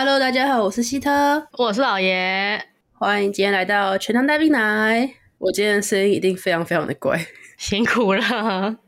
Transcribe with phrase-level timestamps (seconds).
[0.00, 2.60] Hello，大家好，我是希特，我是老爷，
[2.92, 5.12] 欢迎今天来到全糖大冰奶。
[5.38, 7.26] 我今天的声音一定非常非常的怪，
[7.56, 8.22] 辛苦了，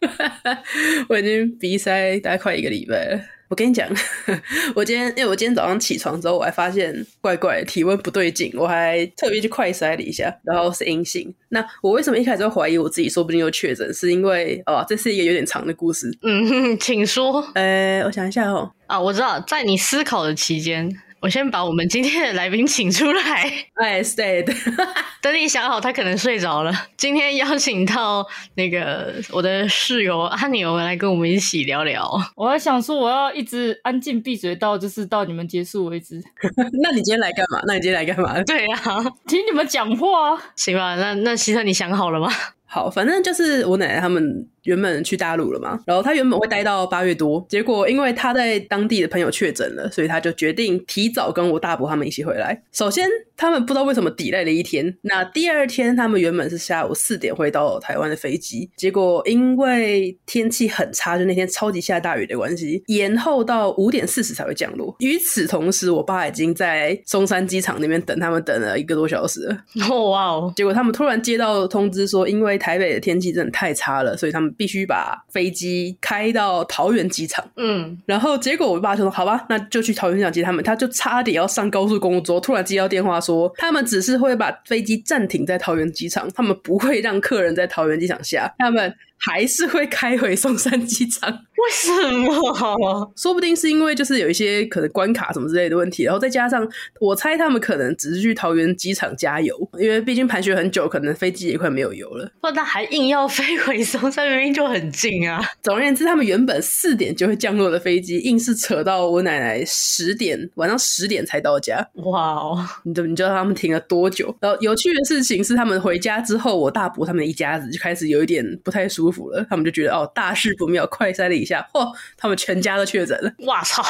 [1.10, 3.20] 我已经鼻塞大概快一个礼拜了。
[3.50, 3.86] 我跟你讲，
[4.76, 11.34] 我今天因为我今天早上起床之后，我还发现怪怪的，体温不对劲，我还特别去快筛了一下，然后是阴性。
[11.48, 13.92] 那我为什么一开始会怀疑我自己，说不定又确诊？
[13.92, 16.16] 是因为哦，这是一个有点长的故事。
[16.22, 17.44] 嗯， 请说。
[17.54, 18.70] 呃，我想一下哦。
[18.86, 20.88] 啊，我知道，在你思考的期间。
[21.20, 23.52] 我先把我们今天的来宾请出来。
[23.76, 24.42] 哎，stay。
[25.20, 26.72] 等你想好，他可能睡着了。
[26.96, 32.10] 今天邀请到那个我的室友阿牛来跟我们一起聊聊。
[32.34, 36.22] 我还想说，我要一直安静闭嘴到就是到你们结束为止。
[36.82, 37.60] 那你今天来干嘛？
[37.66, 38.42] 那你今天来干嘛？
[38.44, 40.40] 对呀、啊，听你们讲话。
[40.56, 42.32] 行吧，那那希特，你想好了吗？
[42.64, 44.48] 好，反正就是我奶奶他们。
[44.64, 52.62] 原本去大陆了嘛，然后他原本会待到八月多，结果因为他在当地的朋友确诊了，所以他就决定提早跟我大伯他们一起回来。
[52.72, 54.94] 首先，他们不知道为什么 delay 了一天。
[55.02, 64.94] 那第二天，他们原本是下午四点会到台湾的飞机，结果因为天气很差，就那天超级下大雨的关系，延后到五点四十才会降落。
[64.98, 69.56] 与此同时，我爸已经在松山机场那边等他们等了一个多小时了。
[69.88, 70.52] 哦哇哦！
[70.54, 74.49] 结果他们突然接到通知说，因为台北的天气真的太差了，所以他们。
[74.56, 88.94] 必须把飞机开到桃园机场，嗯，然后结果我爸就说：“好吧，那就去桃园机场接他们。”他就差点要上高速公路之后，突然接到电话说，他们只是会把飞机暂停在桃园机场，他们不会让客人在桃园机场下，他们。
[89.20, 91.30] 还是会开回松山机场？
[91.30, 93.12] 为什么？
[93.16, 96.66] 说不定是因为就是有一些可能关卡什么之类的问题，然后再加上
[96.98, 102.30] 我猜他们可能只是去桃园机场加油，因为毕竟盘旋很久，可能飞机也快没有油了。
[102.40, 105.38] 不，那还硬要飞回松山，明明就很近啊。
[105.62, 111.86] 总而言之，他们原本四点就会降落的飞机，硬是扯到我奶奶十点，晚上十点才到家。
[111.96, 112.66] 哇哦！
[112.84, 114.34] 你知你知道他们停了多久？
[114.40, 119.09] 然后有趣的事情是，他们回家之后，我大伯他们一家子就开始有一点不太舒服。
[119.30, 123.32] 了，他们就觉得哦，大事不妙，快筛了一下，嚯，他们全家都确诊了。
[123.46, 123.82] 哇操！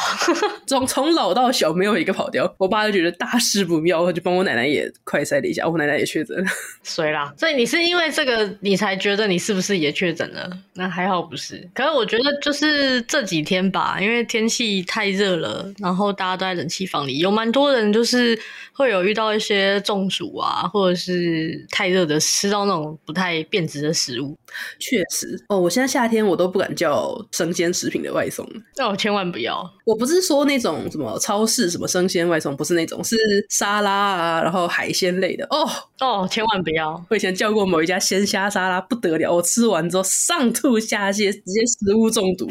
[0.67, 2.53] 从 从老到小没有一个跑掉。
[2.57, 6.45] 我爸就觉得大事不妙，我就帮我奶奶也快筛了一下，我奶奶也确诊了。
[6.83, 7.33] 衰啦！
[7.37, 10.49] 所以你是因为这个，你才觉得你是不是也确诊了？
[10.73, 11.69] 那还好不是。
[11.73, 18.37] 可是我觉得就是这几天吧，因为天气太热了，然后大家都在冷气房里，有蛮多人就是
[18.73, 24.37] 会有遇到一些中暑啊，或者是太热的吃到那种不太变质的食物。
[24.79, 29.61] 确实哦，我现在夏天我都不敢叫生鲜食品的外送，那我千万不要。
[29.85, 33.17] 我不是说那种什么超市什么生鲜外送，不是那种，是
[33.49, 35.69] 沙拉啊，然后海鲜类的哦
[35.99, 37.03] 哦，千万不要。
[37.09, 42.47] 我以前叫过某一家鲜虾沙拉，不得了，我吃完之后上吐下泻，直接食物中毒。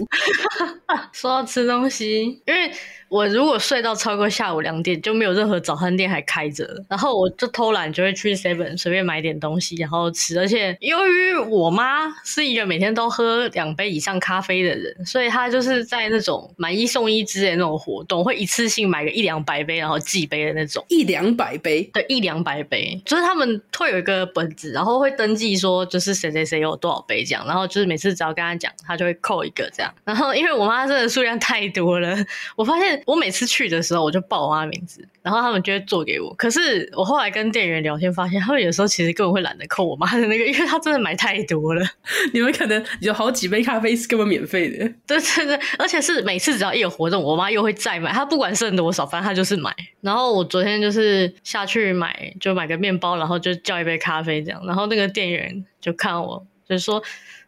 [1.12, 2.70] 说到吃东西，因为。
[3.10, 10.38] 我如果睡到超过下午两点，就没有任何早餐店还开着，然后我就偷懒，就会去 Seven 随便买点东西，然后吃。
[10.38, 20.84] 而且由于我妈是一个每天都喝两杯以上咖啡的人，所以她就是在那种买一送一之类的那种活动，会一次性买个一两百杯，然后寄杯的那种。
[20.88, 21.82] 一两百杯？
[21.92, 29.92] 对，一两百杯，就是他们会有一个本子，然后会登记说就是谁谁谁有多少杯这样，然后就是每次只要跟他讲，他就会扣一个这样。
[30.04, 32.16] 然后因为我妈真的数量太多了，
[32.54, 32.99] 我发现。
[33.06, 36.34] 我每次去的时候，我就报我妈名字，然后他们就会做给我。
[36.34, 41.84] 可是我后来跟店员聊天，发现他们有时候其实根本会懒得扣我妈的那个，因为他真的买太多了。
[42.32, 44.78] 你们可能有好几杯咖啡是根本免费的。
[45.06, 48.12] 对对对，而且是每次只要一有活动，我妈又会再买。
[48.12, 49.74] 她不管剩多少，反正她就是买。
[50.00, 54.62] 然后我昨天就是下去买，就买个面包，然后就叫一杯咖啡这样。
[54.66, 57.02] 然后那个店员就看我，就说：“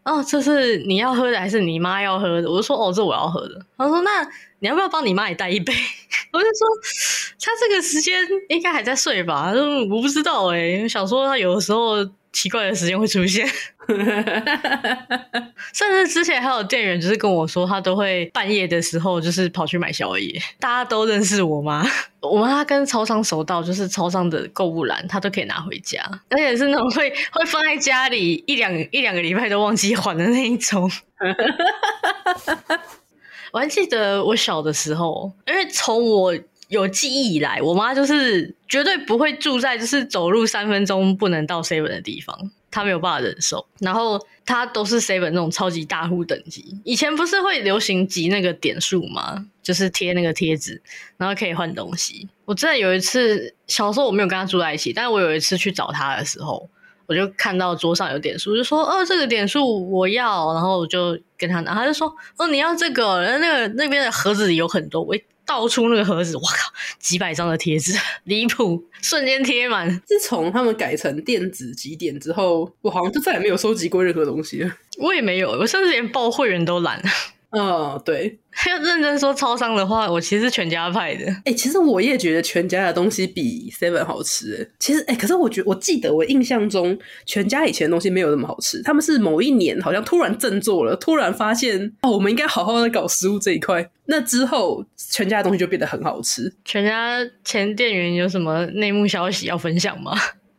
[0.04, 4.28] 哦，这是你要喝的还是你妈要喝的？”我就说：“哦，这我要喝的。”他说：“那。”
[4.62, 5.72] 你要不要帮你妈也带一杯？
[6.32, 6.66] 我就说，
[7.40, 9.46] 他这个时间应该还在睡吧？
[9.50, 11.96] 他说我不知道哎、欸，想说他有的时候
[12.32, 13.46] 奇怪的时间会出现。
[15.74, 20.40] 甚至之前还有店员就是跟我说，他都会半夜的时候就是跑去买宵夜。
[20.60, 21.84] 大家都认识我妈，
[22.20, 26.00] 我妈跟超商熟到，就是超商的购物篮她都可以拿回家，
[26.30, 30.88] 而且是那种会会放在家里一两一两个礼拜都忘记还的那一种。
[33.52, 36.36] 我还记得我小的时候，因为从我
[36.68, 43.64] 有记忆以来，我妈就是绝对不会住在就是走路三分钟不能到 seven 的地方，她没有办法忍受。
[43.78, 46.64] 然后她都是 seven 那种超级大户等级。
[46.82, 49.46] 以前不是会流行集那个点数吗？
[49.62, 50.80] 就是贴那个贴纸，
[51.18, 52.26] 然后可以换东西。
[52.46, 56.68] 我真的有一次小时候我没有跟她住在一起，但是我有一次去找她的时候。
[57.12, 67.92] 我就看到桌上有点数，就说：“哦，这个点数我要。”然后我就跟他拿，他就说：“哦，你要这个？”然后那个那边的盒子里有很多，我一倒出那个盒子，我靠，几百张的贴纸，
[68.24, 70.00] 离谱，瞬间贴满。
[70.06, 74.70] 自从他们改成电子集点之后，我好像就再也没有收集过任何东西了。
[74.98, 77.02] 我也没有，我甚至连报会员都懒。
[77.52, 78.38] 嗯，对。
[78.68, 81.26] 要认真说超商的话，我其实是全家派的。
[81.26, 84.62] 哎、欸，其实我也觉得全家的东西比 Seven 好吃。
[84.62, 88.82] 哎，其实哎、欸，可是我觉得我记得我印象中全家以前的东西没有那么好吃。
[88.82, 93.90] 他们是某一年好像突然振作了，突然发现哦，我们应该好好的搞食物这一块。
[94.06, 96.52] 那之后全家的东西就变得很好吃。
[96.64, 100.12] 全家前店员有什么内幕消息要分享吗？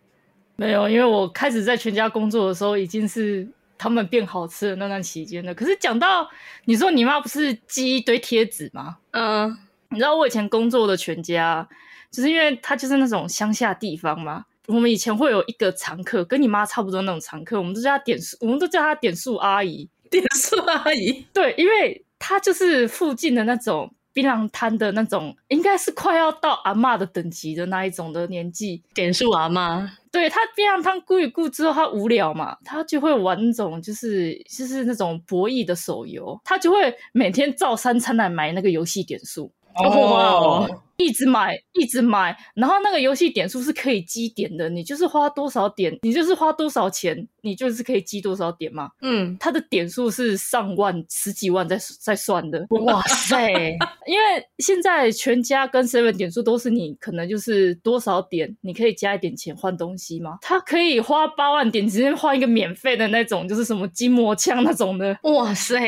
[0.55, 3.47] 没有，因为我开始在全家工作的时候已经是。
[3.83, 6.25] 他们变好吃的那段期间的，可是讲到
[6.63, 8.95] 你说你妈不是寄一堆贴纸吗？
[9.11, 9.57] 嗯，
[9.89, 11.67] 你知道我以前工作的全家，
[12.09, 14.45] 就是因为他就是那种乡下地方嘛。
[14.67, 21.25] 我们以前会有一个常客，跟你妈差不多那种常客，我们都叫他点数，我们都叫他点数阿姨，点数阿姨。
[21.33, 29.89] 对，因为他就是附近的那种槟榔摊的那种，应该是快要到阿嬷的等级的那一种的年纪，点数阿嬷。
[30.13, 39.51] 对，他槟榔摊顾一顾之后，他无聊嘛，他就会玩那种就是就是那种博弈的手游，他就会每天照三餐来买那个游戏点数。
[39.75, 48.89] 哦，一直买，一直买，然后那个游戏点数是可以积点的，你就是花多少点，你就是花多少钱，你就是可以积多少点嘛。
[49.01, 52.65] 嗯，它的点数是上万、十几万在在算的。
[52.69, 53.51] 哇塞！
[54.05, 60.37] 因为现在全家跟 seven 点数都是你可能就是多少点，你可以加一点钱换东西嘛。
[60.41, 65.17] 他可以花八万点直接换一个免费的那种，就是什么筋膜枪那种的。
[65.23, 65.79] 哇塞！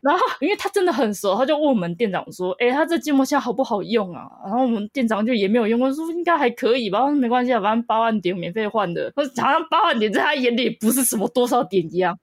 [0.00, 4.26] 然后因为他真的很熟，他就问我们店长说：“哎，他这筋膜。”枪好不好用啊？
[4.44, 7.00] 然后我们店长就也没有用过，说应该还可以吧。
[7.00, 12.18] 说没关系啊，反正八万点免费换的，他说好像八万点在他眼里不是什么多少点一样，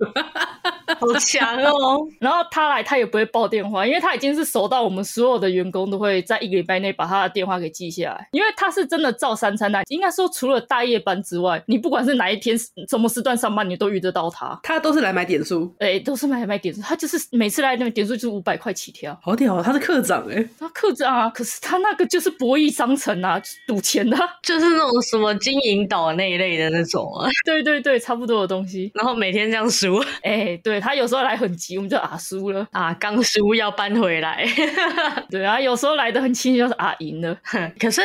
[0.99, 2.05] 好强哦。
[2.19, 9.83] 然后他来，他也不会报电话，因为他已经是熟到我们所有的员工都会在一个礼拜内把他的电话给记下来，因为他是真的照三餐来。
[9.87, 12.55] 应该说，除了大夜班之外，你不管是哪一天
[12.87, 14.59] 什么时段上班，你都遇得到他。
[14.61, 16.81] 他都是来买点数，哎、欸，都是来买点数。
[16.81, 19.63] 他就是每次来那边点数就是五百块起跳，好屌啊！
[19.63, 20.89] 他是课长哎、欸，他课。
[21.05, 21.29] 啊！
[21.29, 27.29] 可是他那个就是博弈商城啊，赌钱的，就是那种什么金银岛那一类的那种啊。
[27.45, 28.91] 对对对，差不多的东西。
[28.95, 34.45] 然后每天这样输，哎、欸，对他有时候来很急，我们就啊输了啊，刚输要搬回来。
[35.29, 37.37] 对啊，有时候来的很轻，就是啊赢了。
[37.79, 38.01] 可是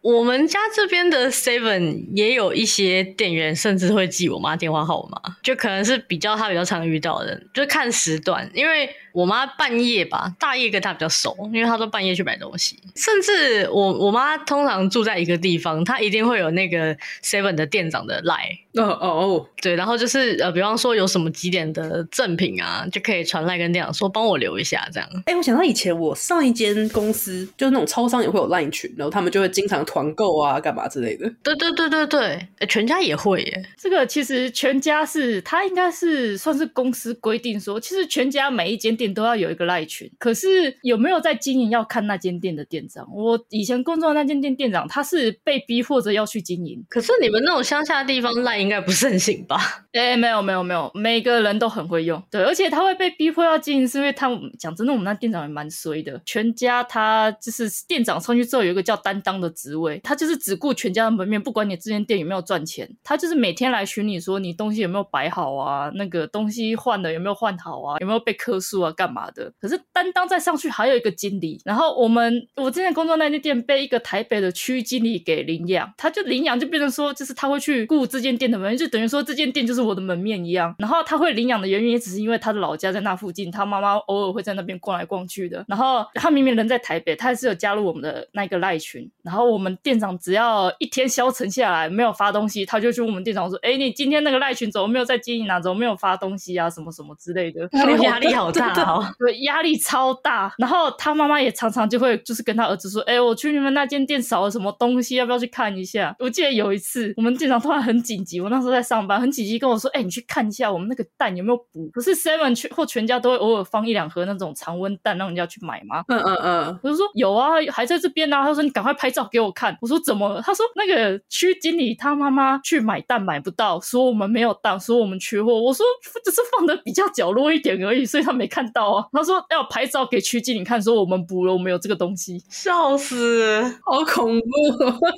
[0.00, 8.88] 我们家这边的 Seven 也有一些店员，甚至会记我妈电话号码，就可能是比较他比较常遇到的，就看时段，因为。
[9.14, 12.76] 我妈半夜吧，大夜跟她比较熟，因为她都半夜去买东西。
[12.96, 18.58] 甚至我我妈通常住在一个地方，她一定会有那个 Seven 的店长的 line。
[18.74, 25.08] 哦哦哦，对，然后就是呃，比方说有什么几点的赠品啊，就可以传赖跟店长说帮我留一下这样。
[25.26, 31.32] 哎、欸，我想到以前我上一间公司，就是那种超商也会有 line 群，然后他们就会经常团购啊，干嘛之类的。
[31.44, 33.64] 对对对对对，全家也会耶。
[33.78, 39.03] 这个其实全家是，他应该是算是公司规定说，其实全家每一间店。
[39.12, 43.06] 都要有一个赖群，可是有没有在经营要看那间店的店长。
[43.12, 46.82] 我以前工作的那间店店长，他是被逼迫着要去经营。
[46.88, 49.84] 可是你们那种乡下的地方赖应该不盛行吧？
[49.92, 52.22] 哎、欸，没有没有没有，每个人都很会用。
[52.30, 56.20] 对，而且他会被逼迫要经营，是因为他讲真的，我们那店长也蛮衰的。
[56.24, 68.92] 全家他就是店长上去之后有一个叫担当的职位，他就是只顾全家的门面，不管你这间店有没有赚钱，他就是每天来巡你说你东西有没有摆好啊，那个东西换了有没有换好啊，有没有被客诉啊？
[68.94, 69.52] 干嘛的？
[69.60, 80.74] 可是担当再上去还有一个经理，然后我们我之前工作那间店被一个台北的区经理给领养，他就领养就变成说，就是他会去顾这间店的门面，就等于说这间店就是我的门面一样。
[80.78, 85.64] 然后他会领养的原因也只是因为他的老家在那附近，他妈妈偶尔会在那边逛来逛去的。
[85.68, 89.10] 然后他明明人在台北，他还是有加入我们的那个赖群。
[89.22, 95.58] 然后我们店长只要一天消沉下来没有发东西，他就去问我们店长说：“哎，你今天那个赖群怎么没有在经营啊？
[95.58, 96.68] 怎么没有发东西啊？
[96.68, 97.68] 什么什么之类的。
[98.04, 99.04] ”压力好大哦。
[99.18, 111.88] 对，压力超大，然后他妈妈也常常就会就是跟他儿子说：“哎，我去你们那间店少了什么东西，要不要去看一下？”我记得有一次，我们店长突然很紧急，我那时候在上班，很紧急跟我说：“哎，你去看一下我们那个蛋有没有补？
[111.92, 118.44] 不是 Seven 全或全家都会偶尔放一两盒那种常温蛋让人家去买吗？”嗯嗯嗯，我就说有啊，还在这边啊。
[118.44, 125.84] 他说：“你赶快拍照给我看。”我说：“怎么了？”他说：“那个区经理他妈妈去买蛋买不到，说我们没有蛋，说我们缺货。”我说
[126.24, 134.46] ：“只是放的比较角落一点而已，所以他没看到啊。”他说：“要。”拍照给区经理看，说我们补了，我们有这个东西，笑死，好恐怖，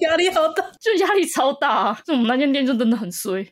[0.01, 2.01] 压力好大， 就压力超大啊！
[2.05, 3.45] 就我们那间店就真的很衰，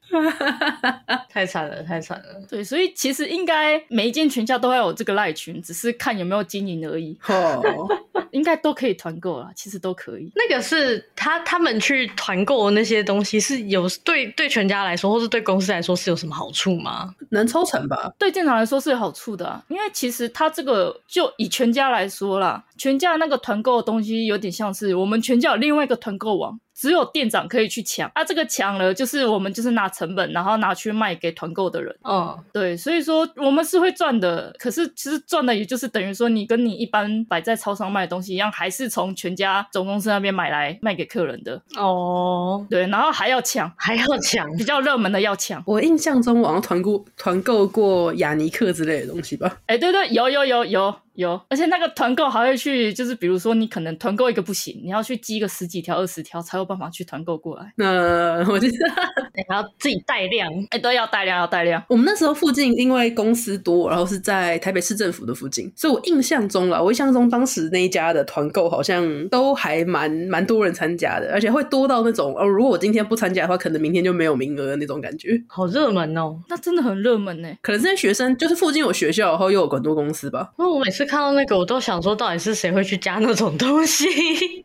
[1.29, 2.41] 太惨了，太惨了。
[2.49, 7.19] 对，所以其实应该每一间全家都要有这个赖群，只是看有没有经营而已。
[7.29, 7.61] 哦，
[8.31, 10.31] 应该都可以团购啦，其实都可以。
[10.37, 17.15] 那个是他他们去团购的那些东西是有对对全家来说，或是对公司来说是有什么好处吗？
[17.31, 18.13] 能抽成吧？
[18.17, 26.59] 对店长来说是有好处的啊，因为其实他这个就以全家来说啦，全家那个团购的东西有点像是我们全家有另外一个团购网。
[26.75, 28.25] 只有店长可以去抢啊！
[28.25, 31.95] 这个抢了，就是我们就是拿成本，然后拿去卖给团购的人。
[32.03, 34.55] 嗯，对，所以说我们是会赚的。
[34.59, 41.63] 可是其实赚的也就是等于说，你跟你一般摆在超商卖的东西一样，还是从全家总公司那边买来卖给客人的。
[41.77, 45.63] 哦，对，然后还要抢，还要抢，比较热门的要抢。
[45.67, 49.59] 我印象中，我好像团购团购过雅尼克之类的东西吧？
[49.67, 50.95] 哎，对对，有有有有。
[51.15, 57.73] 有，而且那个团购还会去，就是比如说你可能团购一个不行，你要去积个十几条、二十条才有办法去团购过来。
[57.77, 61.81] 那 我觉得你还要自己带量，哎，都要带量，要带量。
[61.89, 75.41] 我们那时候附近因为公司多，然后是在台北市政府的附近，所以我印象中了，我印象中当时那一家的团购好像都还蛮蛮多人参加的，而且会多到那种哦，如果我今天不参加的话，可能明天就没有名额的那种感觉。
[75.47, 77.49] 好热门哦，那真的很热门呢。
[77.63, 80.53] 可能这些学生就是附近有学校，然后又有很多公司吧。
[80.59, 81.04] 那我每次。
[81.05, 84.07] 看到那个，我都想说，到底是谁会去加那种东西？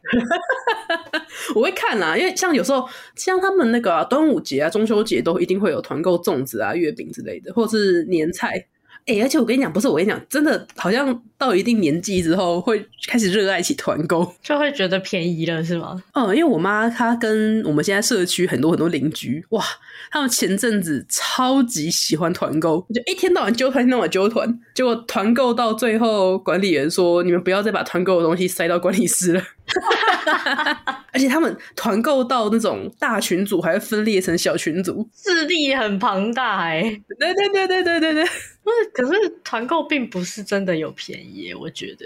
[1.55, 8.65] 我会看啦，因为像有时候，像他们那个、端午节啊、中秋节都一定会有团购粽子啊、月饼之类的，或是年菜。
[9.09, 15.99] 哎、欸，而且我跟你讲，不是我跟你讲，真的好像到一定年纪之后，会开始热爱起团购，就会觉得便宜了，是吗？
[16.13, 19.63] 嗯，因为我妈她跟我们现在社区很多很多邻居，哇，
[20.11, 29.41] 他们前阵子超级喜欢团购，就一天到晚揪团，一天到晚揪团，结果团购到最后，管理员说：“你们不要再把团购的东西塞到管理室了。
[31.11, 37.01] ”而且他们团购到那种大群组，还会分裂成小群组，势力很庞大哎、欸！
[37.19, 38.25] 对对对对对对对。
[38.61, 42.05] 不是，可是团购并不是真的有便宜，我觉得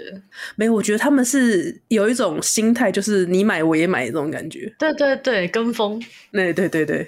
[0.56, 0.72] 没有。
[0.72, 4.72] 我觉得他们是有一种心态，就是你买我也买这种感觉。
[4.78, 6.02] 对对对，跟风。
[6.32, 7.06] 对对对对。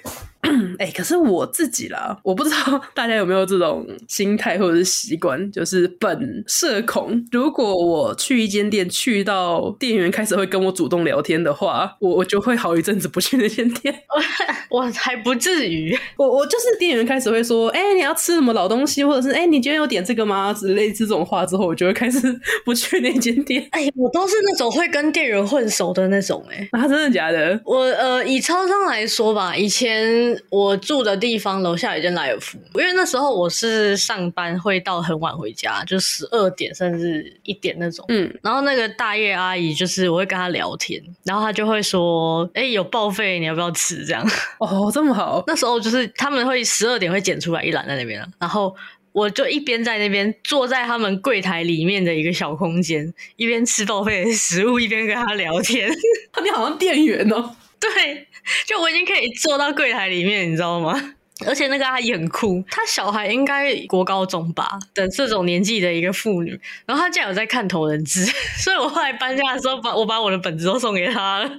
[0.79, 7.25] 哎、欸，可是我自己啦，我不知道 大家有没有这种心态或者是习惯，就是本社恐。
[7.31, 13.93] 如果我去一间店，去到店员开始会跟我主动聊天的话，我我就会好一阵子不去那间店。
[14.69, 20.53] 我还不至于，我我就是店员开始会说，哎、欸，你要吃什么老东西，或者是哎、欸，你今天有点这个吗？
[20.53, 22.19] 之类这种话之后，我就会开始
[22.65, 23.65] 不去那间店。
[23.71, 27.59] 哎、欸，我都是那种会跟店员混熟的那种、欸，哎，啊，真的假的？
[27.65, 30.36] 我呃，以超商来说吧，以前。
[30.49, 38.05] 我住的地方楼下有一间莱尔富，因为那时候我是上班会到很晚回家，就十二点甚至一点那种。
[38.09, 44.25] 嗯，然后那个大叶阿姨就是我会跟她聊天，然后她就会说：“哎、欸，有报废，你要不要吃？”这样。
[44.59, 45.43] 哦，这么好。
[45.47, 48.75] 那时候就是他们会十二点会捡出来一篮在那边，然后
[49.11, 55.89] 我就一边在那边坐在他们柜台里面的一个小空间，一边吃报废的食物，一边跟他聊天。
[56.43, 57.55] 你好像店员哦。
[57.79, 58.26] 对，
[58.65, 61.15] 就我已经可以坐到柜台里面，你知道吗？
[61.45, 68.25] 而且那个阿姨很酷，她小孩应该国高中吧的这种年纪的一个妇女，然后她竟然有在看同人志，
[68.57, 71.49] 所以我后来搬家的时候把我把我的本子都送给她了。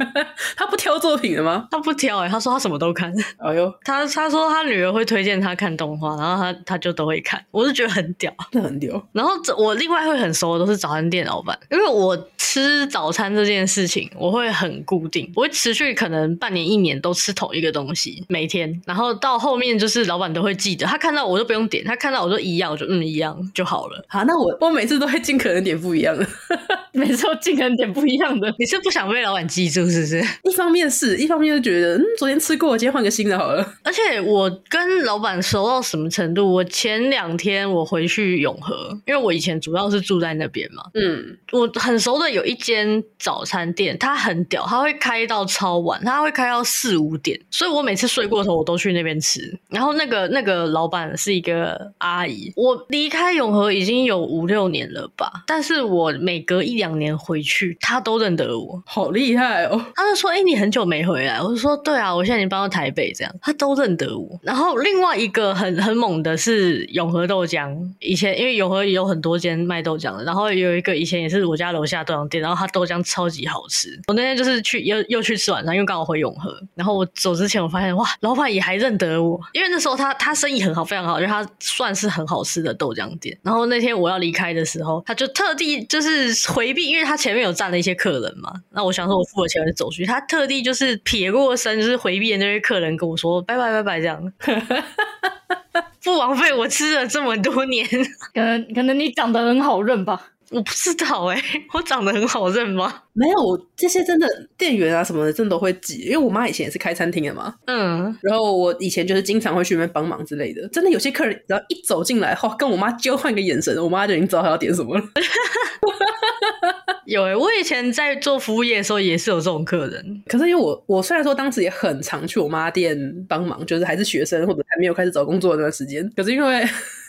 [0.56, 1.68] 她不挑作品的吗？
[1.70, 3.12] 她不挑哎、欸，她说她什么都看。
[3.38, 9.06] 哎呦，她她说她女儿会推荐她看动画，然后她她就都会看，我是觉得很屌， 那很屌。
[9.12, 19.14] 然后我另外会很熟的都是早餐店老板，因为我吃早餐这件事情我会很固定，我会持续可能半年一年都吃同一个东西，每天，然后。
[19.26, 24.04] 到后面就是老板都会记得，他看到我都不用点，他看到我都一样，我就嗯一样就好了。
[24.08, 26.24] 好，那我 我每次都会尽可能点不一样的，
[26.94, 28.54] 每次都尽可能点不一样的。
[28.56, 30.22] 你是不想被老板记住是不是？
[30.44, 33.68] 一方面是一方面就觉得嗯昨天吃过，今天换个新的好了。
[33.82, 36.52] 而且我跟老板熟到什么程度？
[36.52, 40.84] 我前两天我回去永和，因为我以前主要是住在那边嘛。
[40.94, 49.15] 嗯，我很熟的有一间早餐店，它很屌，它会开到超晚，它会开到四五点，所以我每次睡过头我都去那边。
[49.20, 59.80] 吃，然后那个那个老板是一个阿姨，我离开永和已经有五六年了吧，但是我每隔一两年回去，他都认得我，好厉害哦！
[59.94, 64.38] 他就说：“哎、欸，你很久没回来。”我就说：“对啊，我现在已经搬到台北，这样。”他都认得我。
[64.42, 73.88] 然后另外一个很很猛的是永和豆浆，以前因为永和也有很多间卖豆浆的，然后有一个以前也是我家楼下豆浆店，然后他豆浆超级好吃。
[74.08, 79.05] 我那天就是去又又去吃晚餐，因为刚好回永和，然后我走之前我发现哇，老板也还认得。
[79.06, 83.38] 得我，因为那时候他他生意很好，非常好，就他算是很好吃的豆浆店。
[83.42, 88.52] 然后那天我要离开的时候，他就特地就是回避，因为他前面有站了一些客人嘛。
[88.70, 94.32] 那我想说，我付了钱我就走出去，他特地就是撇过身，就是回避那些客人，跟我说拜拜拜拜这样。
[96.02, 97.84] 不枉费我吃了这么多年，
[98.32, 100.30] 可能可能你长得很好认吧。
[100.50, 103.02] 我不知道哎、欸，我长得很好认吗？
[103.12, 106.02] 没有，这些真的店员啊什么的，真的都会记。
[106.02, 110.68] 因为我妈以前也是开餐厅的嘛，嗯，然后我以前就是经常会去那边帮忙之类的。
[110.68, 115.04] 真的有些客人只要一走进来，哈，跟我妈交换个眼神，我妈就已经知道她要点什么了。
[117.06, 120.22] 有哎、欸，我以前在做服务业的时候也是有这种客人。
[120.26, 122.96] 可是因为我我虽然说当时也很常去我妈店
[123.28, 126.64] 帮忙，就是还是学生或者还没有开始找工作的那段时间，可是因为。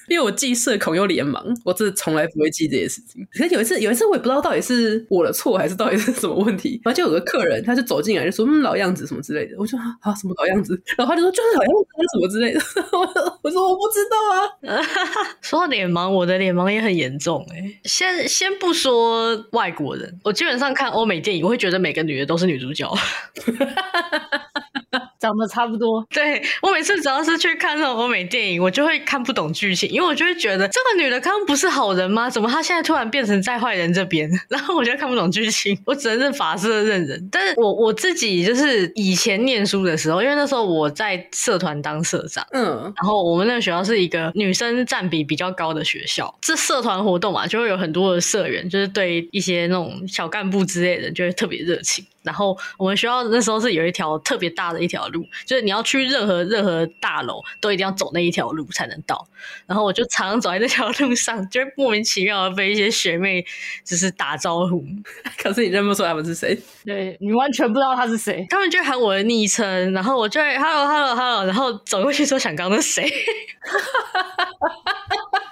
[0.07, 3.25] 因为我既社恐又脸盲，我真的从来不会记这些事情。
[3.31, 12.59] 可是有一次，有一次我也不知道到底是我的错还是到底是什么问题，然后就有个客人，他就走进来就说：“嗯，老样子什么之类的。”我说：“啊，什么老样子？”然后他就说：“就是老样子什么之类的。
[13.43, 14.47] ”我说：“我不知道啊。
[15.41, 22.91] ”说到脸盲，我的脸盲也很严重哎、先先不说外国人，我基本上看欧美电影，我会觉得每个女的都是女主角。
[25.19, 32.29] 长得差不多， 对，我每次只要是去看那种欧美电影，我就会看不懂剧情，因为我就会觉得这个女的刚刚不是好人吗？
[32.29, 34.29] 怎么她现在突然变成在坏人这边？
[34.49, 37.29] 然后我就看不懂剧情，我只能认法师的认人。
[37.31, 52.05] 但是我我自己就是以前念书的时候，因为那时候我在社团当社长，嗯，然后我们那个学校是一个女生占比比较高的学校，这社团活动嘛，就会有很多的社员，就是对一些那种小干部之类的，就会特别热情。
[52.27, 59.25] 然后我们学校那时候是有一条特别大的一条路，就是你要去任何任何大楼都一定要走那一条路才能到。
[59.65, 63.45] 然后我就常常走在那条路上，就莫名其妙的被一些学妹
[63.85, 64.83] 就是打招呼，
[65.41, 73.09] 可是你认不出来他们是谁，对，你完全不知道他是谁，他们就喊我的昵称，然后我就会 hello hello hello，然后走过去说想刚刚是谁。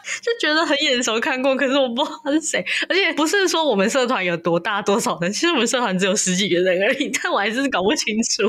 [0.22, 2.64] 就觉得很眼熟，看过，可是我不知道他是谁。
[2.90, 8.44] 而且不是说我们社团有多大多少人，其实我们社团只有十几个人而已，但我还是搞不清楚。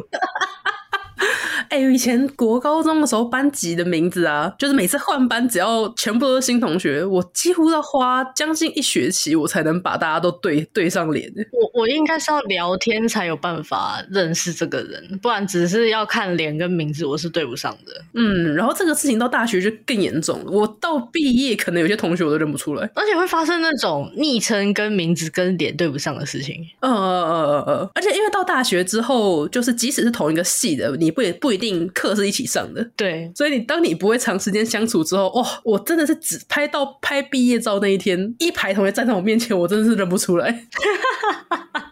[1.68, 11.32] 哎、欸，以前国高中的时候，班级的名字啊，就是每次换班，只要全部都是新同学，我几乎要花将近一学期，我才能把大家都对对上脸。
[11.52, 17.92] 我我应该是要聊天才有办法认识这个人，不然只是要看脸跟名字，我是对不上的。
[18.14, 26.56] 嗯，然后这个事情到大学就更严重了，我到毕业可能有些同学我都认不出来，而且会发生那种昵称跟名字跟脸对不上的事情。
[26.80, 40.48] 呃呃呃呃，而且因为到大学之后，就是即使是同一个系的，你不也不一定课是一起上的，对，所以你当你不会长时间相处之后，哇，我真的是只拍到拍毕业照那一天，一排同学站在我面前，我真的是认不出来。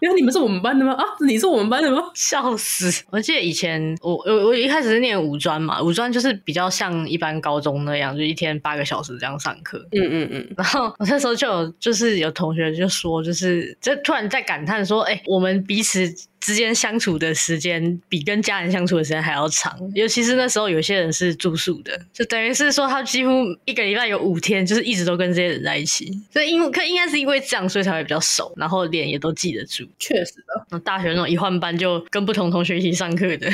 [0.00, 0.92] 因为你们是我们班的吗？
[0.92, 1.98] 啊，你是我们班的吗？
[2.14, 3.04] 笑死！
[3.10, 9.78] 我记得以前我我我一开始是念五专嘛，五专就是比较像一般高中那样，就一天八个小时这样上课。
[9.92, 10.54] 嗯嗯嗯。
[10.58, 16.12] 然后我那时候就有就是有同学就说，就是就突然在感叹说，哎、欸，我们彼此。
[16.44, 23.30] 之间相处的时间比跟家人相处的时间还要长，尤其是那时候有些人是住宿的，就等于是说他几乎
[23.64, 29.88] 一个礼拜有五天就是一直都跟这些人在一起，所以因为可应该是因为这样，所以才会比较熟，然后脸也都记得住。
[29.98, 33.48] 确实的，那大学那种一换班就跟不同同学一起上课的，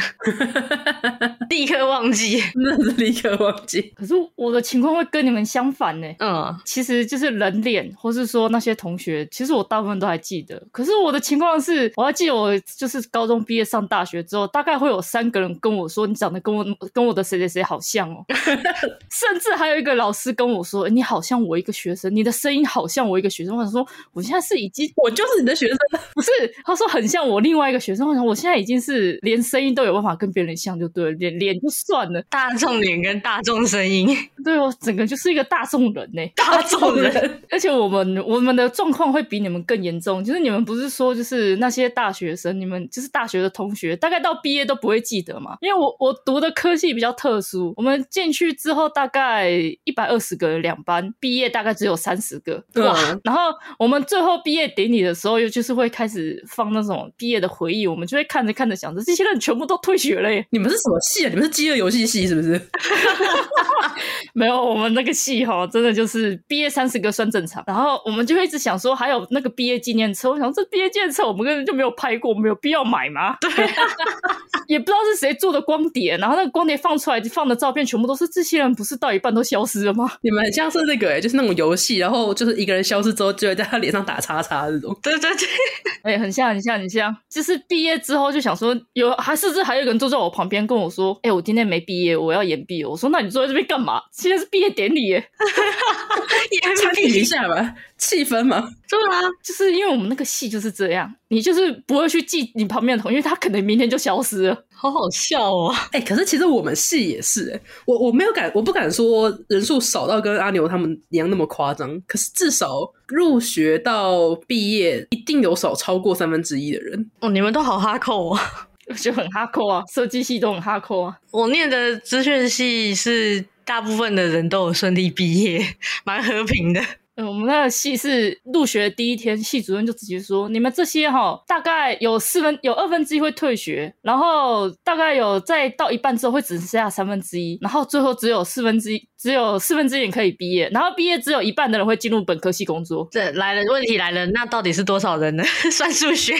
[1.48, 3.82] 立刻忘记，那是立刻忘记。
[3.94, 6.08] 可是我的情况会跟你们相反呢。
[6.18, 10.60] 嗯，其实就是人脸，或是说那些同学，其实我大部分都还记得。
[10.72, 12.50] 可是我的情况是，我还记得我。
[12.80, 16.64] 就是高中毕业上大学之后，大概会有三个人跟我说：“你长得跟我
[16.94, 18.24] 跟我的谁谁谁好像哦。
[19.12, 25.76] ”甚至还有一个老师跟我说：“你好像我一个学生，你的声音好像我一个学生。”我想说：“我现在是已经我就是你的学生，
[26.14, 26.30] 不是？”
[26.64, 37.42] 他说：“很像我另外一个学生。”我想：“我现在已经是连声音都有办法跟别人像，就对了，脸脸就算了，大众脸跟大众声音， 对我整个就是一个大众人呢，大众人。
[37.50, 42.80] 而且我们我们的状况会比你们更严重，就是你们不是说就是那些大学生，你们。
[42.90, 49.48] 就是大学的同学，大概到毕业都不会记得嘛，因为我我读的科系比较特殊，我们进去之后大概
[49.84, 52.96] 一百二十个人两班，毕业大概只有三十个，哇！
[53.22, 53.42] 然后
[53.78, 60.44] 我们最后毕业典礼的时候，又就是会开始放那种毕业的回忆，我们就会看着看着想着，这些人全部都退学了耶。
[60.50, 61.28] 你们是什么系啊？
[61.30, 62.60] 你们是饥饿游戏系是不是？
[64.32, 67.62] 没有，我们那个系哈，真的就是毕业三十个算正常。
[67.66, 72.49] 然后我们就会一直想说，还有那个毕业纪念册，我想这毕业纪念册我们根本就没有拍过，没有。
[72.50, 73.36] 有必要买吗？
[73.40, 73.50] 对，
[74.66, 80.10] 也不知道是谁做的光碟，然后那个光碟放出来放的照片全部都是这些人，不是到一半都消失了吗？
[80.22, 84.96] 你们很像是那个就是那种游戏，然后就是一个人消失之后，就会在他脸上打叉叉这种。
[85.02, 85.48] 对对对，
[86.02, 92.84] 哎、欸，很像很像很像，就是毕业之后就想说有，还甚至还有一个人坐在我旁边跟我说，哎、欸，我今天没毕业，我要延毕。
[92.84, 94.02] 我说那你坐在这边干嘛？
[94.12, 95.24] 现在是毕业典礼耶，
[96.76, 97.74] 参与一下吧。
[97.98, 98.70] 气氛嘛？
[98.88, 105.74] 对啊，就是因为我们那个系就是这样，你就是不会去记你旁边的同学，因为他可能明天就消失了， 好好笑哦。
[105.92, 117.10] 哎、欸，可是其实我们系也是、欸，哎，我我没有敢，我不敢说人数少到跟阿牛他们一样那么夸张，可是至少入学到毕业一定有少超过三分之一的人。
[117.20, 118.40] 哦，你们都好哈扣啊，
[118.96, 121.14] 就很哈扣啊，设计系都很哈扣啊。
[121.30, 125.64] 我念的资讯系是大部分的人都有顺利毕业，
[126.04, 126.80] 蛮和平的。
[127.14, 145.44] 嗯我们那个系是入学的第一天，系主任就直接说：“你们这些哈，大概有四分有二分之一会退学，然后大概有再到一半之后会只剩下三分之一，然后最后只有四分之一，只有四分之一人可以毕业，然后毕业只有一半的人会进入本科系工作。”这来了，问题来了，那到底是多少人呢？
[145.70, 146.34] 算数学。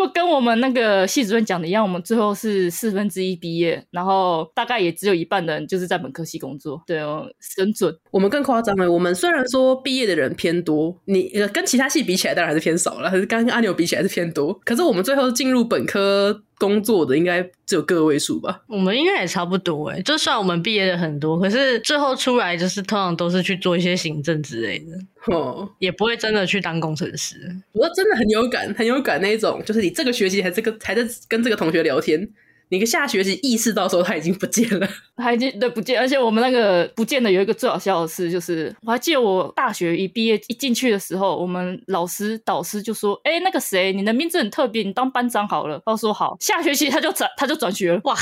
[0.00, 6.82] 就跟我们那个系主任讲的一样，我们最后是四分之一毕业，然后大概也只有一半的人就是在本科系工作。
[6.86, 7.26] 对哦，
[7.58, 7.94] 很准。
[8.10, 14.58] 我们更夸张了，我们虽然说毕业的人偏多，你跟其他系比起来当然还是偏少了，可是刚跟阿牛比起来是偏多。
[14.64, 18.62] 可是我们最后进入本科工作的应该只有个位数吧？
[18.68, 25.34] 我们应该也差不多诶，就算我们毕业的很多，可是最后出来就是通常都是去做一些行政之类的。
[25.34, 27.36] 哦，也不会真的去当工程师。
[27.72, 32.28] 我真的很有感，很有感那种，就是你这个学期还这个还在跟这个同学聊天，
[32.70, 48.14] 你个下学期意识到时候他已经不见了，他已经对不见，而且我们那个不见的有一个最好笑的事，就是我还记得我大学一毕业一进去的时候，我们老师导师就说：“哎，那个谁，你的名字很特别，你当班长好了。”他说：“好。”下学期他就转他就转学了， 哇！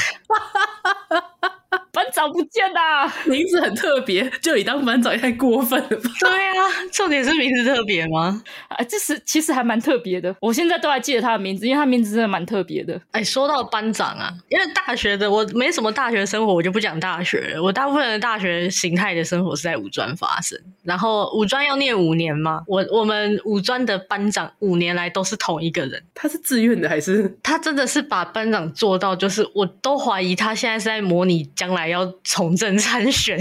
[2.09, 6.11] 班长不见啦，名字很特别，就你当班长也太过分了吧？
[6.21, 8.43] 对啊，重点是名字特别吗？
[8.69, 12.99] 啊，这是其实还蛮特别的，我现在都还记得他的名字，因为他名字真的蛮特别的。
[13.11, 17.63] 哎，说到班长啊，因为大学的我没什么大学生活，我就不讲大学了。
[17.63, 27.37] 我大部分的大学形态的生活是在五专发生，然后五专要念五年嘛，我我们五专的班长五年来都是同一个人，他是自愿的还是？
[27.43, 33.39] 他真的是把班长做到，就是我都怀疑他现在是在模拟将来要要从政参选。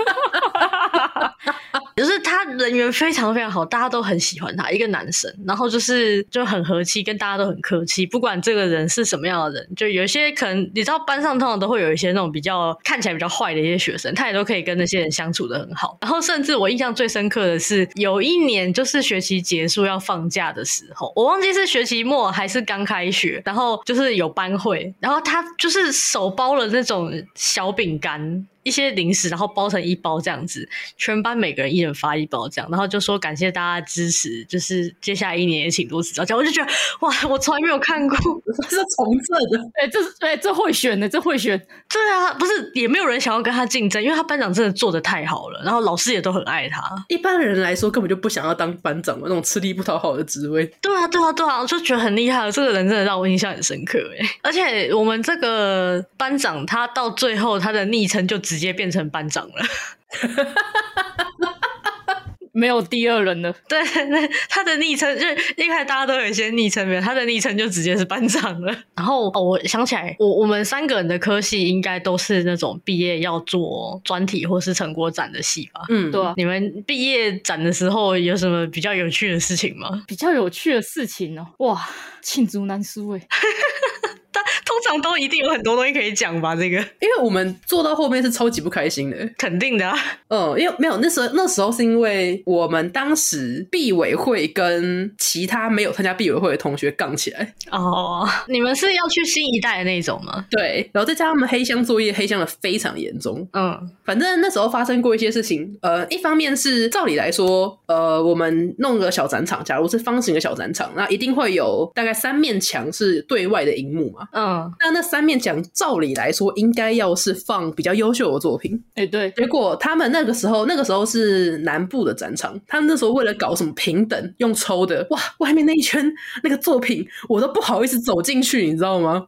[1.97, 15.97] 就是他人缘非常非常好，大家都很喜欢他，一个男生，然后就是就很和气，跟大家都很客气，不管这个人是什么样的人，就有一些可能你知道班上通常都会有一些那种比较看起来比较坏的一些学生，他也都可以跟那些人相处得很好。
[16.01, 28.47] 然后甚至我印象最深刻的是，有一年就是学期结束要放假的时候，我忘记是学期末还是刚开学，然后就是有班会，然后他就是手包了那种小饼干。
[28.65, 36.25] 一些零食，然后包成一包这样子，全班每个人一人发一包这样，然后就说感谢大家支持，就是接下来一年也请多指教。
[36.25, 38.17] 这样我就觉得哇，我从来没有看过
[38.69, 41.57] 这是从政的，哎、欸，这是哎、欸，这会选的，这会选。
[41.93, 46.83] 对啊，不是也没有人想要跟他竞争，因为他班长真的做的太好了，然后老师也都很爱他。
[47.09, 50.65] 一般人来说根本就不想要当班长那种吃力不讨好的职位。
[50.81, 54.27] 对啊，对啊，对啊，我就觉得很厉害，这个人真的让我印象很深刻哎。
[54.43, 59.65] 而且我们这个班长他到最后他的昵称就直接变成班长了，
[62.55, 63.53] 没有第二人了。
[63.69, 68.73] 对，那他的昵称就是一开始大家都有一些昵称，没有他的昵称就直接是班长了。
[68.95, 75.81] 然后哦，我想起来，我我们三个人的科系应该都是那种毕业要做专题或是成果展的系吧？
[75.91, 76.33] 嗯，对啊。
[76.37, 80.05] 你们毕业展的时候有什么比较有趣的事情吗？
[80.07, 81.89] 比较有趣的事情哦，哇，
[82.23, 83.27] 罄竹难书哎。
[84.65, 86.55] 通常都一定有很多东西可以讲吧？
[86.55, 89.97] 这个，因为我们做到后面是超级不开心的，肯定的啊。
[90.29, 97.55] 嗯，因为没有那时候，那时候是因为我们当时毕委会跟其他没有参加毕委会的同学杠起来。
[97.71, 100.45] 哦，你们是要去新一代的那种吗？
[100.51, 103.47] 对，然后再加上他们黑箱作业，黑箱的非常严重。
[103.53, 105.77] 嗯，反正那时候发生过一些事情。
[105.83, 114.24] 呃，一方面是照理来说，呃，我们弄个小展场，假如是方形的小展场，那一定会有大概三面墙是对外的荧幕嘛。
[114.25, 114.29] 嘛。
[114.33, 119.31] 嗯，那那三面奖照理来说应该要是放比较优秀的作品，哎、欸，对。
[119.33, 129.27] 结果他们那个时候，那个时候是南部的展场，他们那时候为了搞什么平等，用抽的，哇，外面那一圈那个作品，我都不好意思走进去，你知道吗？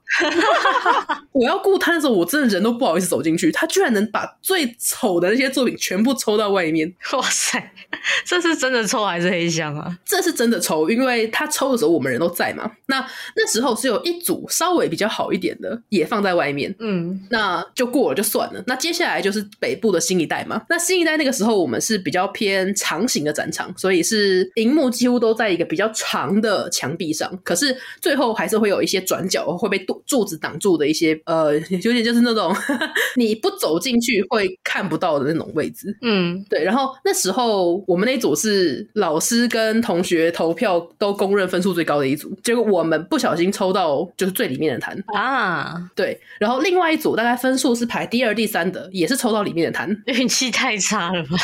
[1.32, 3.52] 我要顾摊的时候，我真的人都不好意思走进去。
[3.52, 7.72] 他居然能把最丑的那些作品全部抽到外面，哇塞，
[8.24, 9.98] 这是真的抽还是黑箱啊？
[10.04, 12.70] 这是真的抽，因为他抽的时候我们人都在嘛。
[12.86, 12.98] 那
[13.34, 18.62] 那时候是有一组稍微比较好一点的，也放在外面，嗯，那就过了就算了。
[18.66, 20.62] 那接下来就是北部的新一代嘛。
[20.68, 32.54] 那新一代那个时候我们是比较偏长型的展场，所以是荧幕几乎都在一个比较长的墙壁上，可是最后还是会有一些转角会被柱子挡住的一些，呃，有点就是那种
[33.16, 35.96] 你不走进去会看不到的那种位置。
[36.02, 36.62] 嗯，对。
[36.62, 45.90] 然后那时候我们那组是老师跟同学投票都公认分数最高的一组，结果我们不小心抽到就是最里面的摊啊。
[45.94, 46.20] 对。
[46.38, 51.36] 然后另外一组大概分数是排第二、第三的，也是抽到里面的摊，运气太差了吧？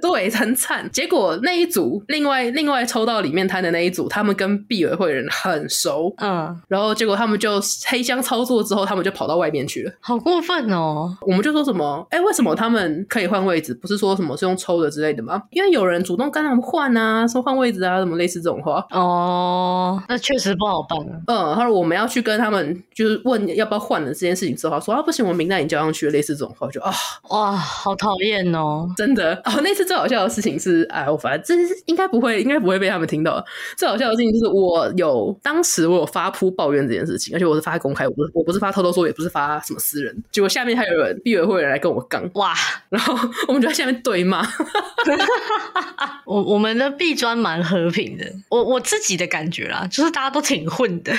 [0.00, 0.88] 对，很惨。
[0.92, 11.16] 结果那一组另外另外抽到里面摊的那一组，他们跟毕委会人很熟，嗯，然后结果他们就黑箱操作之后，他们就跑到外面去了，好过分哦！
[11.22, 13.74] 我们就说什么，哎，为什么他们可以换位置？
[13.74, 15.42] 不是说什么是用抽的之类的吗？
[15.50, 18.84] 因为有人主动跟他们换啊，说换位置啊，什么类似这种话。
[18.90, 21.20] 哦，那确实不好办啊。
[21.26, 26.92] 嗯，他说我们要去跟他们就是问要不要换的这件事情之后，他说啊不行，我们名单已经交上去了，类似这种话，就啊
[27.30, 29.60] 哇，好讨厌哦，真的哦。
[29.62, 33.44] 那次最好笑的事情是，哎，我反正这是应该不会，应该不会被他们听到。
[33.76, 40.16] 最好笑的事情就是我有当时我有发铺抱怨这件事情，而且我是发公开，我不是我不是发偷偷说，也不是发什么私人。
[40.30, 42.54] 结果下面还有人毕委会人来跟我杠哇，
[42.88, 43.14] 然后
[43.48, 44.46] 我们就在下面对骂。
[46.24, 51.12] 我我们的壁砖蛮和平的，我我自己的感觉啦，就是大家都挺混的。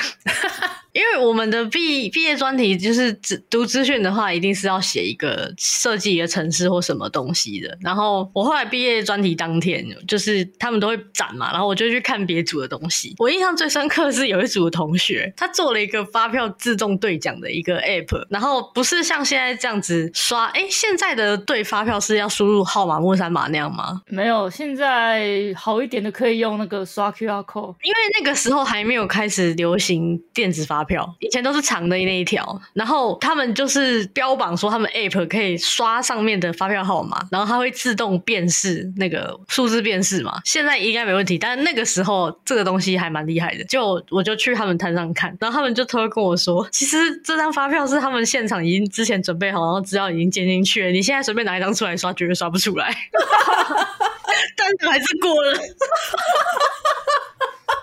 [0.97, 3.13] 因为我们的毕毕业专题就是
[3.51, 7.77] 读资讯的话，一定是要写一个设计一个城市或什么东西的。
[7.81, 13.13] 然后我后来毕业专题当天，就是他们都会展嘛，然后我就去看别组的东西。
[13.19, 20.47] 我印象最深刻的是有一组的同学，他做了一个发票自动兑奖的一个 app，然后不是像现在这样子刷。
[20.47, 24.01] 哎，现在的兑发票是要输入号码、末三码那样吗？
[24.07, 31.15] 没有，现在好一点的可以用那个刷 QR code，因为那个时候还没有开始流行电子发票。
[31.19, 40.41] 以前都是长的那一条，然后他们就是标榜说他们 app 可以刷上面的发票号码，然后它会自动辨识那个数字辨识嘛。
[40.45, 43.63] 现在应该没问题，但那个时候这个东西还蛮厉害的。
[43.65, 50.89] 就我就去他们摊上看，然后他们就偷偷跟我说，其实这张发票是他们现场已经之前准备好，然后资料已经建进去了。
[50.89, 52.95] 你现在随便拿一张出来刷，绝对刷不出来。
[54.55, 55.59] 但是还是过了。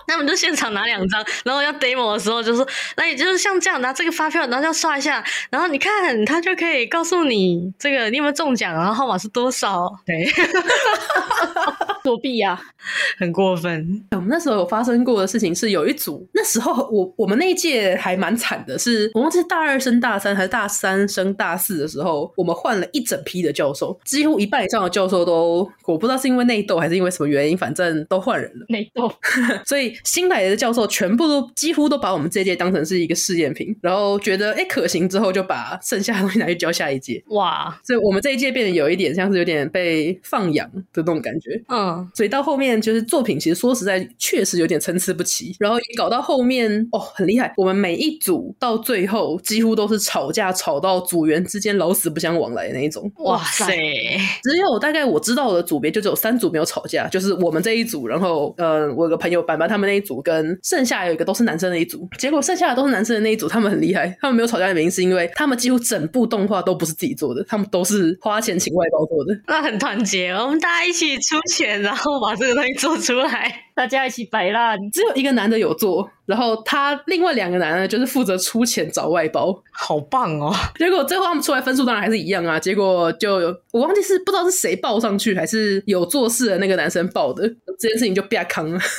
[0.07, 9.91] 那我们就现场拿两张，然后要 demo 的时候就说，那也就是像这样拿这个发票，然后要刷一下，然后你看他就可以告诉你这个你有没有中奖，然后号码是多少。
[10.05, 10.25] 对，
[12.05, 12.57] 作弊呀，
[13.19, 14.01] 很过分。
[14.11, 28.65] 我们那时候有发生过的事情是，有一组那时候我我们那一届还蛮惨的是，是我忘记大二升大三还是大三升大四的时候，我们换了一整批的教授，几乎一半以上的教授都我不知道是因为内斗还是因为什么原因，反正都换人了。
[28.69, 29.11] 内斗，
[29.65, 29.95] 所以。
[30.03, 37.23] 新来的教授全部都几乎都把我们这届当成是一个试验品，然后觉得哎、欸、可行之后，就把剩下的东西拿去教下一届。
[37.27, 37.75] 哇！
[37.83, 41.49] 所以我们这一届变得有一点像是有点被放养的那种感觉。
[41.67, 47.53] 嗯，所以到后面就是作品，其实说实在确实有点参差不齐，然后搞到后面哦很厉害。
[47.55, 53.09] 我们每一组到最后几乎都是吵架，吵到组员之间老死不相往来的那一种。
[53.19, 53.73] 哇塞！
[54.43, 59.85] 只有大概我知道的组别就只有三组没有吵架，就是我们这一组，然后呃我有个朋友板板他们。
[59.85, 74.79] 那一组跟剩下有一个都是男生的一组，结果剩下的都是男生的那一组，他们很厉害，他们没有吵架的原因是因为他们几乎整部动画都不是自己做的，他们都是花钱请外包做的，那很团结，我们大家一起出钱，然后把这个东西做出来，大家一起摆烂。
[74.89, 80.51] 只有一个男的有做，然后他另外两个男的就是负责出钱找外包，好棒哦！
[80.77, 83.35] 结果最后他们出来分数当然还是一样啊，结果就
[83.71, 88.79] 我忘记是不知道是谁报上去，还是有做事的那个男生报的，这件事情就变坑了。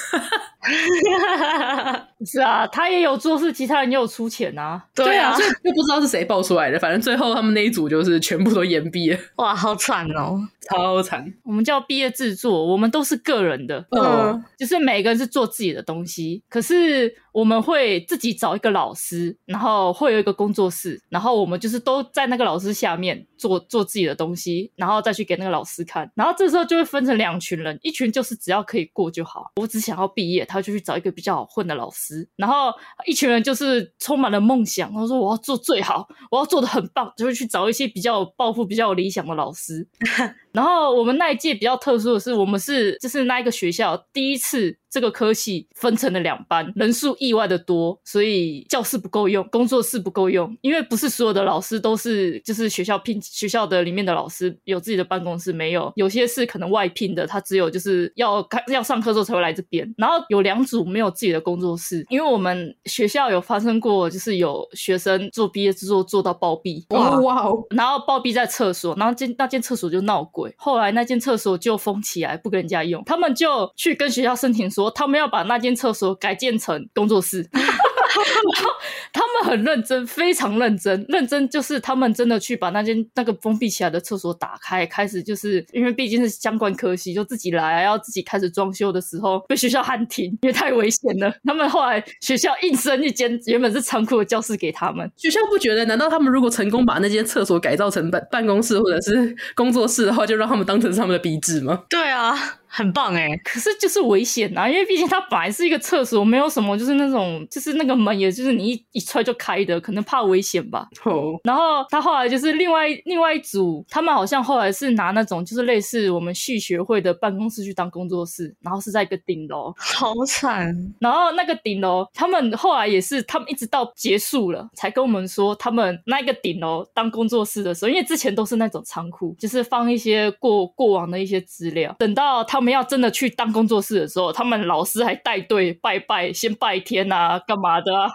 [2.27, 4.83] 是啊，他也有做事，其他人也有出钱啊。
[4.95, 6.79] 对啊，所以就不知道是谁爆出来的。
[6.79, 9.19] 反正最后他们那一组就是全部都延毕了。
[9.37, 10.37] 哇，好惨哦，
[10.69, 11.33] 超惨。
[11.45, 13.87] 我们叫毕业制作，我们都是个人的。
[13.91, 32.72] 嗯，就就是每个人是做自己的东西，可是我们会自己找一个老师，然后会有一个工作室，然后我们就是都在那个老师下面做做自己的东西，然后再去给那个老师看，然后这时候就会分成两群人，一群就是只要可以过就好，我只想要毕业，他就去找一个比较好混的老师，然后
[33.05, 39.87] 一群人就是充满了梦想，他说我要做最好，我要做得很棒，就会去找一些比较有抱负、比较有理想的老师。
[40.53, 44.79] 然后我们那一届比较特殊的是，我们是就是那一个学校第一次。
[44.97, 59.87] 这个科系分成了两班，人数意外的多，所以教室不够用，工作室不够用，因为不是所有的老师都是就是学校聘学校的里面的老师有自己的办公室，没有，有些是可能外聘的，他只有就是要开要上课的时候才会来这边。
[59.99, 74.86] 然后有两组没有自己的工作室，因为我们学校有发生过，就是有学生做毕业制作做到暴毙，哇哇哦，然后暴毙在厕所，然后间那间厕所就闹鬼，后来那间厕所就封起来，不跟人家用，他们就去跟学校申请说。
[74.90, 77.49] 他们要把那间厕所改建成工作室。
[77.53, 77.64] 然
[78.64, 78.70] 后
[79.12, 91.31] 他们很认真，非常认真，认真就是他们真的去把那间那个封闭起来的厕所打开，开始就是因为毕竟是相关科系，就自己来，要自己开始装修的时候，被学校喊停，因为太危险了。
[91.44, 95.11] 他们后来学校硬生一间原本是仓库的教室给他们。
[95.16, 95.85] 学校不觉得？
[95.85, 101.85] 难道他们如果成功把那间厕所改造成办办公室或者是工作室的话，就让他们当成是他们的壁纸吗？
[101.90, 102.35] 对啊，
[102.67, 103.37] 很棒哎。
[103.45, 110.89] 可是就是危险啊，因为毕竟它本来是一个厕所，没有什么就是那种就是那个门，也就是你一一踹就开的，可能怕危险吧。
[111.05, 111.39] 哦。
[111.45, 119.75] 然后他后来就是另外另外一组，他们好像后来是拿那种就是类似我们续学会的办公室去当工作室，然后是在一个顶楼。
[119.77, 120.75] 好惨。
[121.01, 131.95] 然后那个顶楼，他们后来也是，他们一直到结束了才跟我们说，他们那个顶楼当工作室的时候，因为之前都是那种仓库，就是放一些过过往的一些资料。
[131.99, 138.11] 等到他们要真的去当工作室的时候，他们老师还带队拜拜，先拜天啊，干嘛的啊？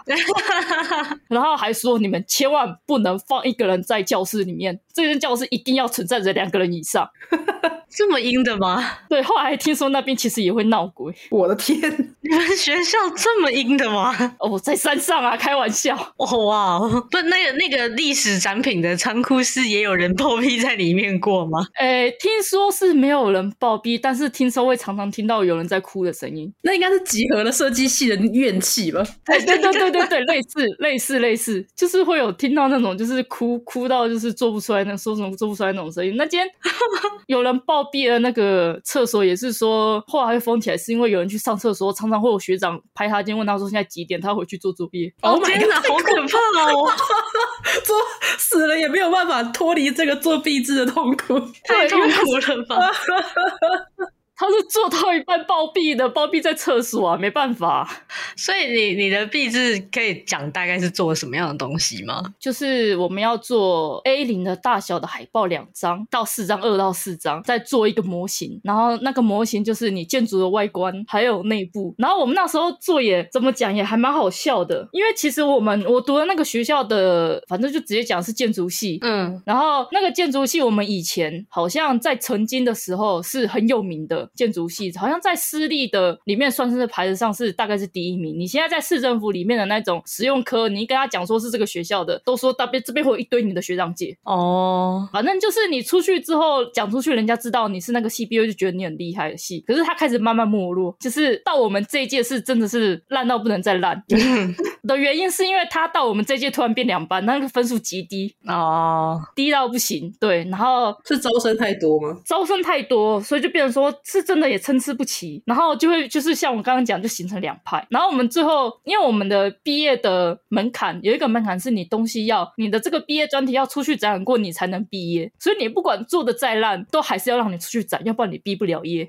[1.28, 7.08] 然后还说，你们千万不能放一个人在教室里面，这间教室一定要存在着两个人以上。
[7.94, 8.82] 这么阴的吗？
[9.06, 11.14] 对，后来听说那边其实也会闹鬼。
[11.30, 11.78] 我的天，
[12.22, 14.34] 你们学校这么阴的吗？
[14.40, 15.94] 哦，在山上啊，开玩笑。
[16.16, 16.78] 哦哇，
[17.10, 21.66] 不，那个那个历史展品的仓库是也有人暴毙在里面过吗？
[21.78, 26.50] 诶，听说是没有人暴毙，但是听说会常常听到有人在哭的声音。
[26.62, 29.06] 那应该是集合了设计系的怨气吧？
[29.26, 36.16] 对对对对对对，类似类似类似，就是会有听到那种就是哭哭到就是做不出来那说什么做不出来那种声音。
[36.16, 36.46] 那间
[37.28, 37.82] 有人暴。
[37.92, 45.12] 毕业的那个厕所也是说，后来会封起来，是因为有人去上厕所，常常会有学长拍他，今天问他说现在几点，他回去做作业。
[45.20, 46.38] 哦，天哪，好可怕
[46.72, 46.90] 哦！
[47.84, 47.96] 做
[48.38, 52.78] 死了也没有办法脱离这个做毕制的痛苦，太痛苦了吧？
[54.42, 57.88] 他是做到一半暴毙的，暴毙在厕所啊，没办法。
[58.36, 62.20] 所以你你的壁纸可以讲大概是做什么样的东西吗？
[62.40, 68.60] 就是我们要做 A 零的大小的海报两张到四张，二到四张，再做一个模型。
[68.64, 71.94] 然后那个模型就是你建筑的外观还有内部。
[71.96, 78.98] 然后我们那时候做也怎么讲也还蛮好笑的，因为其实我们我读的那个学校的，反正就直接讲是建筑系。
[79.02, 84.28] 嗯，然后那个建筑系我们以前好像在曾经的时候是很有名的。
[84.34, 88.38] 建筑系好像在私立的里面算是牌子上是大概是第一名。
[88.38, 95.06] 你现在在市政府里面的那种实用科，你跟他讲说是这个学校的，都说大边这边会有一堆你的学长姐哦。
[95.12, 99.60] 反正就是你出去之后讲出去，人家知道你是那个系毕业，就觉得你很厉害的系。
[99.66, 104.02] 可是他开始慢慢没落，就是到我们这一届是真的是烂到不能再烂
[104.88, 110.10] 的原因，是因为他到我们这届突然变两班，那个分数极低哦，低到不行。
[110.18, 112.18] 对，然后是招生太多吗？
[112.24, 114.21] 招生太多，所以就变成说是。
[114.22, 117.86] 真的也参差不齐，然后就会就是像我刚刚讲，就形成两派。
[117.90, 125.30] 然后我们最后，因为我们的毕业的门槛有一个门槛，是你东西要你的这个毕业专题要出去展览过，你才能毕业。
[125.38, 129.08] 所以你不管做的再烂，都还是要让你出去展，要不然你毕不了业。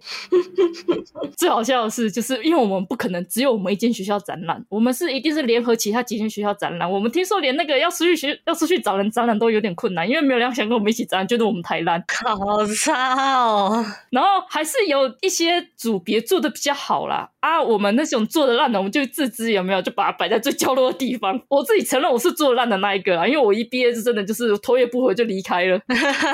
[1.38, 6.90] 最好笑的是，就是因为我们不可能只有我们一间学校展览，我们是一定是联合其他几间学校展览。
[6.90, 12.04] 我们听说连那个要出去学要出去找人展览都有点困难，因为没有人想跟我们一起展览，觉得我们太烂。
[12.24, 13.86] 好差哦。
[14.10, 14.93] 然后还是有。
[15.22, 21.40] 一些组别做的比较好啦，啊，我们那种做的烂的，我们就自知有没有，就把它摆在最角落的地方。
[21.50, 25.80] 我自己承认我是做烂的那一个啊，因为我一毕业就真的就是头也不回就离开了。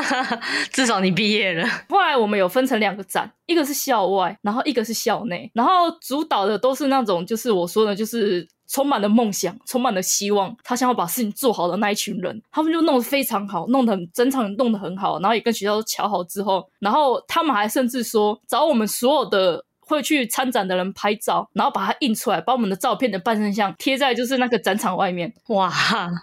[0.71, 1.67] 至少你毕业了。
[1.89, 8.47] 后来我们有分成两个展，一个是校外，然后一个是校内，然后主导的都是那种就是我说的，就是。
[8.69, 25.33] 充满了梦想，充满了希望，他想要把事情做好的那一群人，他们就弄得非常好，弄得很整场弄得很好，然后也跟学校都瞧好之后，然后他们还甚至说找我们所有的会去参展的人拍照，然后把它印出来，把我们的照片的半身像贴在就是那个展场外面。
[25.47, 25.73] 哇，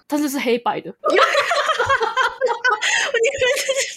[0.07, 0.95] 但是是黑白的。
[3.17, 3.41] 你们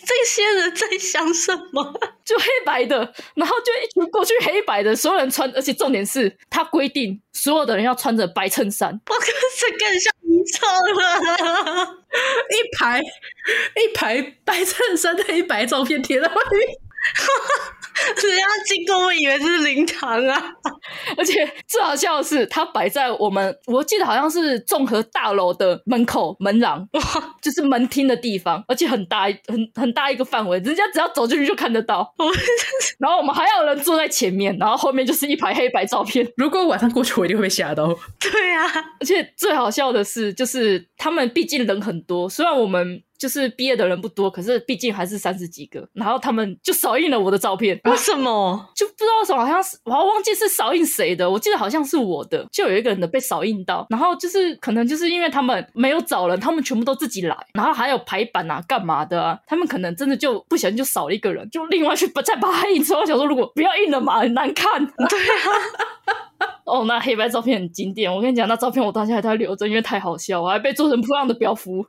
[0.06, 1.94] 这些人在想什么？
[2.30, 2.98] 就黑白的，
[3.34, 8.92] 然后就一群过去黑白的，所有人穿，而且重点是他规定所有的人要穿着白衬衫。
[8.92, 9.26] 我靠，
[9.58, 10.68] 这更像遗臭
[11.02, 11.98] 了！
[12.52, 16.89] 一排一排白衬衫的黑白照片贴在外面。
[18.30, 20.42] 人家经过，我以为这是灵堂啊！
[21.18, 26.88] 而且最好笑的是，它摆在我们，我记得好像是综合大楼的门口门廊，
[27.42, 32.14] 就是门厅的地方，而且很大，很很大一个范围，人家只要走进去就看得到。
[33.00, 36.26] 然后我们还有人坐在前面，然后后面就是一排黑白照片。
[36.38, 37.88] 如果晚上过去，我一定会被吓到。
[38.20, 38.66] 对啊，
[39.00, 43.04] 而且最好笑的是，就是他们毕竟人很多，虽然我们。
[43.20, 47.80] 就是毕业的人不多，可是毕竟还是三十几个，然后他们就扫印了我的照片。
[47.84, 48.66] 为什么？
[48.74, 53.86] 就不知道什么，好像是我还忘记是扫印谁的，我记得好像是我的，就有一个人的被扫印到。
[53.90, 59.38] 然后就是可能就是因为他们没有找人，他们全部都自己来，然后还有排版啊，干嘛的啊？
[59.46, 63.02] 他们可能真的就不小心就少了一个人，就另外去再把它印出来。
[63.02, 64.86] 我想说，如果不要印了嘛，很难看。
[64.86, 66.40] 对啊。
[66.64, 68.14] 哦，那黑白照片很经典。
[68.14, 71.84] 我跟你讲，那照片我到现在还在留着，因为太好笑，我还被做成不一样的标符，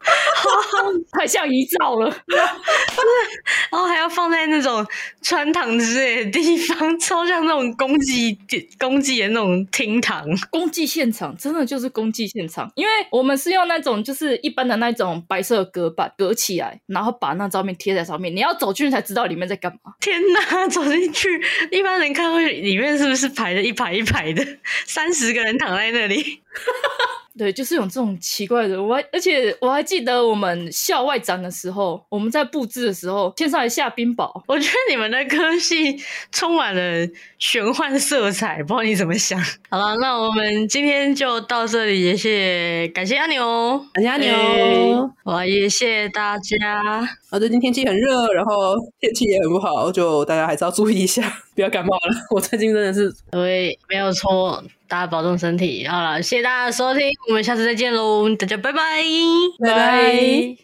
[1.13, 2.07] 太像遗照了。
[3.71, 4.85] 然后还要放在那种
[5.23, 8.39] 穿堂之类的地方，超像那种公祭、
[8.79, 10.25] 公祭的那种厅堂。
[10.51, 19.93] 公祭现场真的就是公祭现场，因为我们是用那种就是一般的那种白色隔板隔起来，然后把那照片贴在上面，你要走进去才知道里面在干嘛。
[20.01, 21.41] 天哪，走进去，
[21.71, 24.45] 一般人看会里面是不是排的一排一排的？
[24.87, 26.41] 三十个人躺在那里。
[27.39, 34.29] 对，就是有这种奇怪的，我还而且我还记得我们校外展的时候，我们在布置的时候，天上还下冰雹。
[34.47, 35.97] 我觉得你们的科系
[36.33, 39.41] 充满了玄幻色彩，不知道你怎么想。
[39.71, 47.20] 好了，那我们今天就到这里，也谢感谢阿牛，感谢阿牛，哇，也谢大家。
[47.31, 51.23] 啊，最近天气很热，然后天气也很不好，就大家还是要注意一下，
[51.55, 52.27] 不要感冒了。
[52.31, 54.63] 我最近真的是，对，没有错。
[54.89, 59.03] 大家保重身体，好了，谢谢大家的收听，我们下次再见喽，大家拜拜，
[59.61, 60.57] 拜拜。